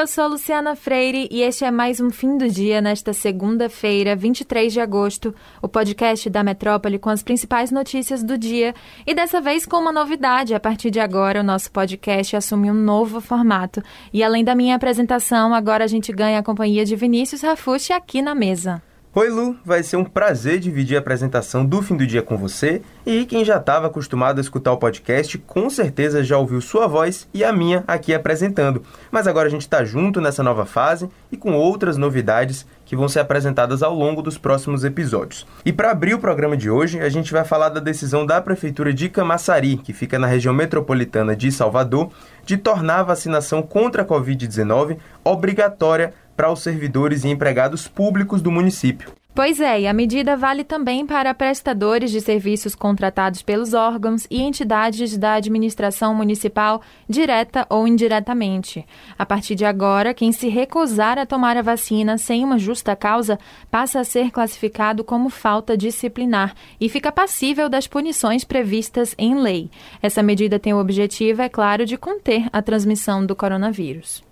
eu 0.00 0.06
sou 0.06 0.28
Luciana 0.28 0.74
Freire 0.74 1.28
e 1.30 1.42
este 1.42 1.62
é 1.62 1.70
mais 1.70 2.00
um 2.00 2.08
fim 2.08 2.38
do 2.38 2.48
dia 2.48 2.80
nesta 2.80 3.12
segunda-feira, 3.12 4.16
23 4.16 4.72
de 4.72 4.80
agosto, 4.80 5.34
o 5.60 5.68
podcast 5.68 6.30
da 6.30 6.42
Metrópole 6.42 6.98
com 6.98 7.10
as 7.10 7.22
principais 7.22 7.70
notícias 7.70 8.22
do 8.22 8.38
dia 8.38 8.74
e 9.06 9.14
dessa 9.14 9.42
vez 9.42 9.66
com 9.66 9.76
uma 9.76 9.92
novidade. 9.92 10.54
A 10.54 10.60
partir 10.60 10.90
de 10.90 10.98
agora, 10.98 11.40
o 11.40 11.44
nosso 11.44 11.70
podcast 11.70 12.34
assume 12.34 12.70
um 12.70 12.74
novo 12.74 13.20
formato 13.20 13.82
e 14.10 14.22
além 14.22 14.42
da 14.42 14.54
minha 14.54 14.74
apresentação, 14.74 15.52
agora 15.52 15.84
a 15.84 15.88
gente 15.88 16.10
ganha 16.14 16.38
a 16.38 16.42
companhia 16.42 16.82
de 16.82 16.96
Vinícius 16.96 17.42
Rafucci 17.42 17.92
aqui 17.92 18.22
na 18.22 18.34
mesa. 18.34 18.82
Oi 19.12 19.28
Lu, 19.28 19.56
vai 19.64 19.82
ser 19.82 19.96
um 19.96 20.04
prazer 20.04 20.60
dividir 20.60 20.94
a 20.96 21.00
apresentação 21.00 21.66
do 21.66 21.82
fim 21.82 21.96
do 21.96 22.06
dia 22.06 22.22
com 22.22 22.36
você. 22.36 22.80
E 23.04 23.26
quem 23.26 23.44
já 23.44 23.56
estava 23.56 23.88
acostumado 23.88 24.38
a 24.38 24.40
escutar 24.40 24.70
o 24.70 24.76
podcast, 24.76 25.36
com 25.36 25.68
certeza 25.68 26.22
já 26.22 26.38
ouviu 26.38 26.60
sua 26.60 26.86
voz 26.86 27.28
e 27.34 27.42
a 27.42 27.52
minha 27.52 27.82
aqui 27.88 28.14
apresentando. 28.14 28.84
Mas 29.10 29.26
agora 29.26 29.48
a 29.48 29.50
gente 29.50 29.62
está 29.62 29.82
junto 29.82 30.20
nessa 30.20 30.44
nova 30.44 30.64
fase 30.64 31.10
e 31.32 31.36
com 31.36 31.54
outras 31.54 31.96
novidades 31.96 32.64
que 32.86 32.94
vão 32.94 33.08
ser 33.08 33.18
apresentadas 33.18 33.82
ao 33.82 33.92
longo 33.92 34.22
dos 34.22 34.38
próximos 34.38 34.84
episódios. 34.84 35.44
E 35.64 35.72
para 35.72 35.90
abrir 35.90 36.14
o 36.14 36.20
programa 36.20 36.56
de 36.56 36.70
hoje, 36.70 37.00
a 37.00 37.08
gente 37.08 37.32
vai 37.32 37.44
falar 37.44 37.70
da 37.70 37.80
decisão 37.80 38.24
da 38.24 38.40
Prefeitura 38.40 38.94
de 38.94 39.08
Camaçari, 39.08 39.76
que 39.76 39.92
fica 39.92 40.20
na 40.20 40.28
região 40.28 40.54
metropolitana 40.54 41.34
de 41.34 41.50
Salvador, 41.50 42.12
de 42.44 42.56
tornar 42.56 43.00
a 43.00 43.04
vacinação 43.04 43.60
contra 43.60 44.02
a 44.02 44.06
Covid-19 44.06 44.98
obrigatória 45.24 46.14
para 46.40 46.50
os 46.50 46.62
servidores 46.62 47.22
e 47.22 47.28
empregados 47.28 47.86
públicos 47.86 48.40
do 48.40 48.50
município. 48.50 49.12
Pois 49.34 49.60
é, 49.60 49.82
e 49.82 49.86
a 49.86 49.92
medida 49.92 50.38
vale 50.38 50.64
também 50.64 51.04
para 51.04 51.34
prestadores 51.34 52.10
de 52.10 52.18
serviços 52.18 52.74
contratados 52.74 53.42
pelos 53.42 53.74
órgãos 53.74 54.26
e 54.30 54.40
entidades 54.40 55.18
da 55.18 55.34
administração 55.34 56.14
municipal, 56.14 56.80
direta 57.06 57.66
ou 57.68 57.86
indiretamente. 57.86 58.86
A 59.18 59.26
partir 59.26 59.54
de 59.54 59.66
agora, 59.66 60.14
quem 60.14 60.32
se 60.32 60.48
recusar 60.48 61.18
a 61.18 61.26
tomar 61.26 61.58
a 61.58 61.62
vacina 61.62 62.16
sem 62.16 62.42
uma 62.42 62.58
justa 62.58 62.96
causa 62.96 63.38
passa 63.70 64.00
a 64.00 64.04
ser 64.04 64.30
classificado 64.30 65.04
como 65.04 65.28
falta 65.28 65.76
disciplinar 65.76 66.54
e 66.80 66.88
fica 66.88 67.12
passível 67.12 67.68
das 67.68 67.86
punições 67.86 68.44
previstas 68.44 69.14
em 69.18 69.34
lei. 69.34 69.70
Essa 70.00 70.22
medida 70.22 70.58
tem 70.58 70.72
o 70.72 70.80
objetivo, 70.80 71.42
é 71.42 71.50
claro, 71.50 71.84
de 71.84 71.98
conter 71.98 72.48
a 72.50 72.62
transmissão 72.62 73.26
do 73.26 73.36
coronavírus. 73.36 74.29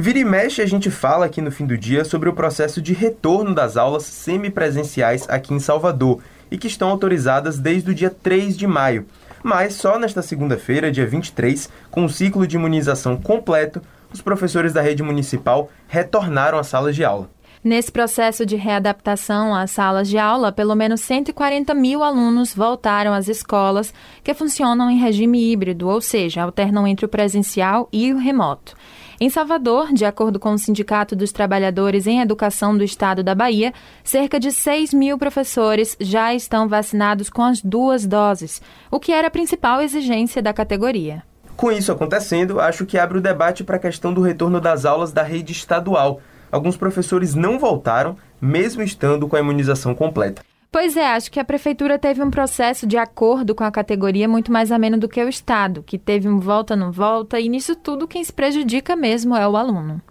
Vira 0.00 0.20
e 0.20 0.24
mexe, 0.24 0.62
a 0.62 0.66
gente 0.66 0.92
fala 0.92 1.26
aqui 1.26 1.42
no 1.42 1.50
fim 1.50 1.66
do 1.66 1.76
dia 1.76 2.04
sobre 2.04 2.28
o 2.28 2.32
processo 2.32 2.80
de 2.80 2.94
retorno 2.94 3.52
das 3.52 3.76
aulas 3.76 4.04
semipresenciais 4.04 5.28
aqui 5.28 5.52
em 5.52 5.58
Salvador 5.58 6.22
e 6.52 6.56
que 6.56 6.68
estão 6.68 6.88
autorizadas 6.88 7.58
desde 7.58 7.90
o 7.90 7.94
dia 7.94 8.08
3 8.08 8.56
de 8.56 8.64
maio. 8.64 9.06
Mas 9.42 9.74
só 9.74 9.98
nesta 9.98 10.22
segunda-feira, 10.22 10.92
dia 10.92 11.04
23, 11.04 11.68
com 11.90 12.04
o 12.04 12.08
ciclo 12.08 12.46
de 12.46 12.54
imunização 12.54 13.16
completo, 13.16 13.82
os 14.12 14.22
professores 14.22 14.72
da 14.72 14.80
rede 14.80 15.02
municipal 15.02 15.68
retornaram 15.88 16.60
às 16.60 16.68
salas 16.68 16.94
de 16.94 17.04
aula. 17.04 17.28
Nesse 17.64 17.90
processo 17.90 18.46
de 18.46 18.54
readaptação 18.54 19.52
às 19.52 19.72
salas 19.72 20.08
de 20.08 20.16
aula, 20.16 20.52
pelo 20.52 20.76
menos 20.76 21.00
140 21.00 21.74
mil 21.74 22.04
alunos 22.04 22.54
voltaram 22.54 23.12
às 23.12 23.26
escolas 23.26 23.92
que 24.22 24.32
funcionam 24.32 24.88
em 24.88 25.00
regime 25.00 25.50
híbrido, 25.50 25.88
ou 25.88 26.00
seja, 26.00 26.42
alternam 26.42 26.86
entre 26.86 27.04
o 27.04 27.08
presencial 27.08 27.88
e 27.92 28.12
o 28.12 28.16
remoto. 28.16 28.76
Em 29.20 29.28
Salvador, 29.28 29.92
de 29.92 30.04
acordo 30.04 30.38
com 30.38 30.52
o 30.52 30.58
Sindicato 30.58 31.16
dos 31.16 31.32
Trabalhadores 31.32 32.06
em 32.06 32.20
Educação 32.20 32.78
do 32.78 32.84
Estado 32.84 33.20
da 33.20 33.34
Bahia, 33.34 33.74
cerca 34.04 34.38
de 34.38 34.52
6 34.52 34.94
mil 34.94 35.18
professores 35.18 35.96
já 36.00 36.32
estão 36.32 36.68
vacinados 36.68 37.28
com 37.28 37.42
as 37.42 37.60
duas 37.60 38.06
doses, 38.06 38.62
o 38.92 39.00
que 39.00 39.10
era 39.10 39.26
a 39.26 39.30
principal 39.30 39.82
exigência 39.82 40.40
da 40.40 40.52
categoria. 40.52 41.24
Com 41.56 41.72
isso 41.72 41.90
acontecendo, 41.90 42.60
acho 42.60 42.86
que 42.86 42.96
abre 42.96 43.18
o 43.18 43.20
debate 43.20 43.64
para 43.64 43.74
a 43.74 43.80
questão 43.80 44.14
do 44.14 44.20
retorno 44.20 44.60
das 44.60 44.84
aulas 44.84 45.10
da 45.10 45.24
rede 45.24 45.50
estadual. 45.50 46.20
Alguns 46.52 46.76
professores 46.76 47.34
não 47.34 47.58
voltaram, 47.58 48.16
mesmo 48.40 48.82
estando 48.82 49.26
com 49.26 49.34
a 49.34 49.40
imunização 49.40 49.96
completa. 49.96 50.42
Pois 50.70 50.98
é, 50.98 51.06
acho 51.06 51.30
que 51.30 51.40
a 51.40 51.44
prefeitura 51.44 51.98
teve 51.98 52.22
um 52.22 52.30
processo 52.30 52.86
de 52.86 52.98
acordo 52.98 53.54
com 53.54 53.64
a 53.64 53.70
categoria 53.70 54.28
muito 54.28 54.52
mais 54.52 54.70
ameno 54.70 54.98
do 54.98 55.08
que 55.08 55.22
o 55.22 55.28
Estado, 55.28 55.82
que 55.82 55.98
teve 55.98 56.28
um 56.28 56.38
volta 56.38 56.76
não 56.76 56.92
volta, 56.92 57.40
e 57.40 57.48
nisso 57.48 57.74
tudo 57.74 58.06
quem 58.06 58.22
se 58.22 58.32
prejudica 58.32 58.94
mesmo 58.94 59.34
é 59.34 59.48
o 59.48 59.56
aluno. 59.56 60.02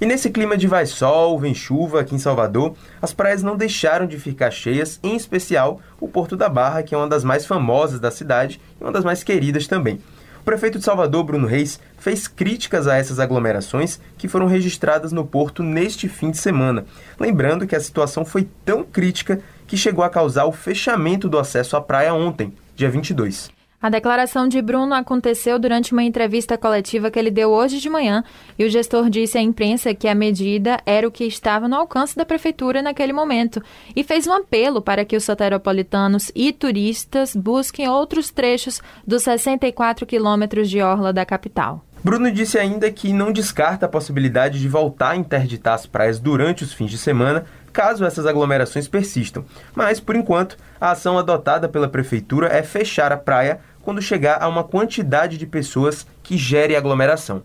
E 0.00 0.06
nesse 0.06 0.30
clima 0.30 0.56
de 0.56 0.66
vai 0.66 0.86
sol, 0.86 1.38
vem 1.38 1.54
chuva 1.54 2.00
aqui 2.00 2.14
em 2.14 2.18
Salvador, 2.18 2.74
as 3.02 3.12
praias 3.12 3.42
não 3.42 3.56
deixaram 3.56 4.06
de 4.06 4.18
ficar 4.18 4.50
cheias, 4.50 4.98
em 5.02 5.14
especial 5.14 5.78
o 6.00 6.08
Porto 6.08 6.34
da 6.36 6.48
Barra, 6.48 6.82
que 6.82 6.94
é 6.94 6.98
uma 6.98 7.06
das 7.06 7.22
mais 7.22 7.44
famosas 7.44 8.00
da 8.00 8.10
cidade 8.10 8.60
e 8.80 8.82
uma 8.82 8.90
das 8.90 9.04
mais 9.04 9.22
queridas 9.22 9.66
também. 9.66 10.00
O 10.42 10.44
prefeito 10.44 10.76
de 10.76 10.84
Salvador, 10.84 11.22
Bruno 11.22 11.46
Reis, 11.46 11.78
fez 11.96 12.26
críticas 12.26 12.88
a 12.88 12.96
essas 12.96 13.20
aglomerações 13.20 14.00
que 14.18 14.26
foram 14.26 14.46
registradas 14.46 15.12
no 15.12 15.24
porto 15.24 15.62
neste 15.62 16.08
fim 16.08 16.32
de 16.32 16.38
semana, 16.38 16.84
lembrando 17.16 17.64
que 17.64 17.76
a 17.76 17.80
situação 17.80 18.24
foi 18.24 18.48
tão 18.64 18.82
crítica 18.82 19.40
que 19.68 19.76
chegou 19.76 20.02
a 20.02 20.10
causar 20.10 20.46
o 20.46 20.52
fechamento 20.52 21.28
do 21.28 21.38
acesso 21.38 21.76
à 21.76 21.80
praia 21.80 22.12
ontem, 22.12 22.52
dia 22.74 22.90
22. 22.90 23.61
A 23.82 23.88
declaração 23.88 24.46
de 24.46 24.62
Bruno 24.62 24.94
aconteceu 24.94 25.58
durante 25.58 25.92
uma 25.92 26.04
entrevista 26.04 26.56
coletiva 26.56 27.10
que 27.10 27.18
ele 27.18 27.32
deu 27.32 27.50
hoje 27.50 27.80
de 27.80 27.90
manhã 27.90 28.22
e 28.56 28.64
o 28.64 28.70
gestor 28.70 29.10
disse 29.10 29.36
à 29.36 29.40
imprensa 29.40 29.92
que 29.92 30.06
a 30.06 30.14
medida 30.14 30.78
era 30.86 31.08
o 31.08 31.10
que 31.10 31.24
estava 31.24 31.66
no 31.66 31.74
alcance 31.74 32.14
da 32.14 32.24
prefeitura 32.24 32.80
naquele 32.80 33.12
momento 33.12 33.60
e 33.96 34.04
fez 34.04 34.28
um 34.28 34.34
apelo 34.34 34.80
para 34.80 35.04
que 35.04 35.16
os 35.16 35.24
soteropolitanos 35.24 36.30
e 36.32 36.52
turistas 36.52 37.34
busquem 37.34 37.88
outros 37.88 38.30
trechos 38.30 38.80
dos 39.04 39.24
64 39.24 40.06
quilômetros 40.06 40.70
de 40.70 40.80
orla 40.80 41.12
da 41.12 41.26
capital. 41.26 41.84
Bruno 42.04 42.32
disse 42.32 42.58
ainda 42.58 42.90
que 42.90 43.12
não 43.12 43.32
descarta 43.32 43.86
a 43.86 43.88
possibilidade 43.88 44.58
de 44.58 44.68
voltar 44.68 45.10
a 45.10 45.16
interditar 45.16 45.74
as 45.74 45.86
praias 45.86 46.18
durante 46.18 46.64
os 46.64 46.72
fins 46.72 46.90
de 46.90 46.98
semana, 46.98 47.44
caso 47.72 48.04
essas 48.04 48.26
aglomerações 48.26 48.88
persistam. 48.88 49.44
Mas, 49.72 50.00
por 50.00 50.16
enquanto, 50.16 50.56
a 50.80 50.90
ação 50.90 51.16
adotada 51.16 51.68
pela 51.68 51.88
prefeitura 51.88 52.48
é 52.48 52.60
fechar 52.60 53.12
a 53.12 53.16
praia 53.16 53.60
quando 53.82 54.00
chegar 54.00 54.42
a 54.42 54.48
uma 54.48 54.64
quantidade 54.64 55.36
de 55.36 55.46
pessoas 55.46 56.06
que 56.22 56.36
gere 56.36 56.76
aglomeração. 56.76 57.42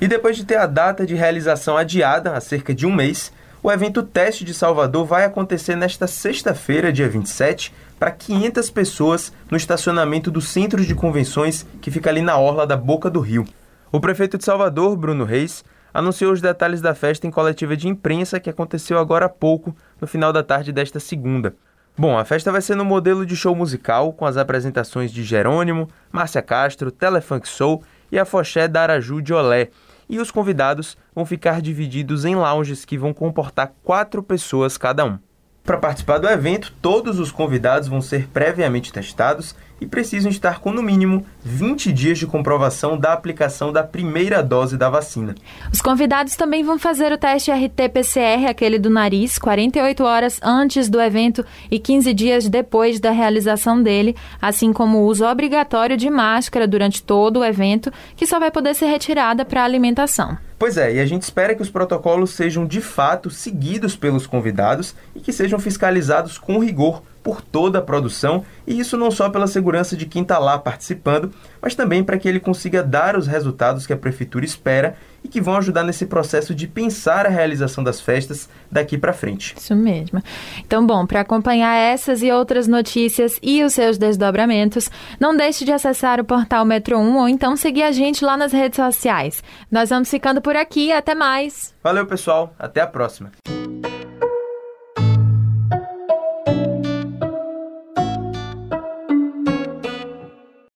E 0.00 0.06
depois 0.06 0.36
de 0.36 0.44
ter 0.44 0.56
a 0.56 0.66
data 0.66 1.06
de 1.06 1.14
realização 1.14 1.76
adiada 1.76 2.36
há 2.36 2.40
cerca 2.40 2.74
de 2.74 2.86
um 2.86 2.94
mês, 2.94 3.32
o 3.62 3.72
evento 3.72 4.02
Teste 4.02 4.44
de 4.44 4.52
Salvador 4.52 5.06
vai 5.06 5.24
acontecer 5.24 5.74
nesta 5.74 6.06
sexta-feira, 6.06 6.92
dia 6.92 7.08
27, 7.08 7.72
para 7.98 8.10
500 8.10 8.68
pessoas 8.68 9.32
no 9.50 9.56
estacionamento 9.56 10.30
do 10.30 10.42
Centro 10.42 10.84
de 10.84 10.94
Convenções 10.94 11.66
que 11.80 11.90
fica 11.90 12.10
ali 12.10 12.20
na 12.20 12.36
orla 12.36 12.66
da 12.66 12.76
Boca 12.76 13.08
do 13.08 13.20
Rio. 13.20 13.46
O 13.90 13.98
prefeito 13.98 14.36
de 14.36 14.44
Salvador, 14.44 14.94
Bruno 14.96 15.24
Reis, 15.24 15.64
anunciou 15.94 16.32
os 16.32 16.42
detalhes 16.42 16.82
da 16.82 16.94
festa 16.94 17.26
em 17.26 17.30
coletiva 17.30 17.74
de 17.74 17.88
imprensa 17.88 18.38
que 18.38 18.50
aconteceu 18.50 18.98
agora 18.98 19.24
há 19.24 19.30
pouco, 19.30 19.74
no 19.98 20.06
final 20.06 20.30
da 20.30 20.42
tarde 20.42 20.70
desta 20.70 21.00
segunda. 21.00 21.54
Bom, 21.96 22.18
a 22.18 22.24
festa 22.24 22.50
vai 22.50 22.60
ser 22.60 22.74
no 22.74 22.84
modelo 22.84 23.24
de 23.24 23.36
show 23.36 23.54
musical, 23.54 24.12
com 24.12 24.26
as 24.26 24.36
apresentações 24.36 25.12
de 25.12 25.22
Jerônimo, 25.22 25.88
Márcia 26.10 26.42
Castro, 26.42 26.90
Telefunk 26.90 27.48
Soul 27.48 27.84
e 28.10 28.18
a 28.18 28.24
Foché 28.24 28.66
da 28.66 28.82
Araju 28.82 29.22
de 29.22 29.32
Olé. 29.32 29.68
E 30.08 30.18
os 30.18 30.28
convidados 30.28 30.98
vão 31.14 31.24
ficar 31.24 31.62
divididos 31.62 32.24
em 32.24 32.34
lounges 32.34 32.84
que 32.84 32.98
vão 32.98 33.14
comportar 33.14 33.72
quatro 33.84 34.24
pessoas 34.24 34.76
cada 34.76 35.04
um. 35.04 35.20
Para 35.62 35.78
participar 35.78 36.18
do 36.18 36.28
evento, 36.28 36.74
todos 36.82 37.20
os 37.20 37.30
convidados 37.30 37.86
vão 37.86 38.02
ser 38.02 38.26
previamente 38.26 38.92
testados 38.92 39.54
e 39.80 39.86
precisam 39.86 40.30
estar 40.30 40.60
com 40.60 40.72
no 40.72 40.82
mínimo 40.82 41.24
20 41.42 41.92
dias 41.92 42.18
de 42.18 42.26
comprovação 42.26 42.98
da 42.98 43.12
aplicação 43.12 43.72
da 43.72 43.82
primeira 43.82 44.42
dose 44.42 44.76
da 44.76 44.88
vacina. 44.88 45.34
Os 45.72 45.80
convidados 45.80 46.36
também 46.36 46.62
vão 46.62 46.78
fazer 46.78 47.12
o 47.12 47.18
teste 47.18 47.50
RT-PCR, 47.50 48.46
aquele 48.48 48.78
do 48.78 48.90
nariz, 48.90 49.38
48 49.38 50.04
horas 50.04 50.40
antes 50.42 50.88
do 50.88 51.00
evento 51.00 51.44
e 51.70 51.78
15 51.78 52.14
dias 52.14 52.48
depois 52.48 53.00
da 53.00 53.10
realização 53.10 53.82
dele, 53.82 54.16
assim 54.40 54.72
como 54.72 54.98
o 54.98 55.06
uso 55.06 55.24
obrigatório 55.24 55.96
de 55.96 56.08
máscara 56.08 56.66
durante 56.66 57.02
todo 57.02 57.40
o 57.40 57.44
evento, 57.44 57.92
que 58.16 58.26
só 58.26 58.38
vai 58.38 58.50
poder 58.50 58.74
ser 58.74 58.86
retirada 58.86 59.44
para 59.44 59.64
alimentação. 59.64 60.36
Pois 60.58 60.76
é, 60.76 60.94
e 60.94 61.00
a 61.00 61.06
gente 61.06 61.22
espera 61.22 61.54
que 61.54 61.62
os 61.62 61.68
protocolos 61.68 62.30
sejam 62.30 62.64
de 62.64 62.80
fato 62.80 63.28
seguidos 63.28 63.96
pelos 63.96 64.26
convidados 64.26 64.94
e 65.14 65.20
que 65.20 65.32
sejam 65.32 65.58
fiscalizados 65.58 66.38
com 66.38 66.58
rigor 66.58 67.02
por 67.24 67.40
toda 67.40 67.78
a 67.78 67.82
produção, 67.82 68.44
e 68.66 68.78
isso 68.78 68.98
não 68.98 69.10
só 69.10 69.30
pela 69.30 69.46
segurança 69.46 69.96
de 69.96 70.04
quem 70.04 70.20
está 70.20 70.38
lá 70.38 70.58
participando, 70.58 71.32
mas 71.60 71.74
também 71.74 72.04
para 72.04 72.18
que 72.18 72.28
ele 72.28 72.38
consiga 72.38 72.82
dar 72.82 73.16
os 73.16 73.26
resultados 73.26 73.86
que 73.86 73.94
a 73.94 73.96
prefeitura 73.96 74.44
espera 74.44 74.94
e 75.24 75.28
que 75.28 75.40
vão 75.40 75.56
ajudar 75.56 75.82
nesse 75.84 76.04
processo 76.04 76.54
de 76.54 76.68
pensar 76.68 77.24
a 77.24 77.30
realização 77.30 77.82
das 77.82 77.98
festas 77.98 78.46
daqui 78.70 78.98
para 78.98 79.14
frente. 79.14 79.54
Isso 79.56 79.74
mesmo. 79.74 80.22
Então, 80.58 80.86
bom, 80.86 81.06
para 81.06 81.20
acompanhar 81.20 81.74
essas 81.74 82.22
e 82.22 82.30
outras 82.30 82.68
notícias 82.68 83.38
e 83.42 83.64
os 83.64 83.72
seus 83.72 83.96
desdobramentos, 83.96 84.90
não 85.18 85.34
deixe 85.34 85.64
de 85.64 85.72
acessar 85.72 86.20
o 86.20 86.24
portal 86.24 86.66
Metro 86.66 86.98
1 86.98 87.16
ou 87.16 87.26
então 87.26 87.56
seguir 87.56 87.84
a 87.84 87.90
gente 87.90 88.22
lá 88.22 88.36
nas 88.36 88.52
redes 88.52 88.76
sociais. 88.76 89.42
Nós 89.70 89.88
vamos 89.88 90.10
ficando 90.10 90.42
por 90.42 90.56
aqui, 90.56 90.92
até 90.92 91.14
mais. 91.14 91.74
Valeu, 91.82 92.04
pessoal, 92.04 92.54
até 92.58 92.82
a 92.82 92.86
próxima. 92.86 93.32